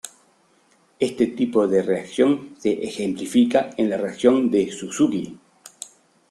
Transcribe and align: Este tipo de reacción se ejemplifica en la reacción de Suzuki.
Este 0.97 1.27
tipo 1.27 1.67
de 1.67 1.83
reacción 1.83 2.55
se 2.57 2.71
ejemplifica 2.83 3.69
en 3.77 3.87
la 3.91 3.97
reacción 3.97 4.49
de 4.49 4.71
Suzuki. 4.71 5.37